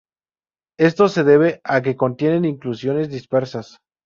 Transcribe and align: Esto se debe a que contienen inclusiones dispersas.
Esto 0.79 1.09
se 1.09 1.23
debe 1.23 1.61
a 1.63 1.83
que 1.83 1.95
contienen 1.95 2.43
inclusiones 2.45 3.09
dispersas. 3.11 3.79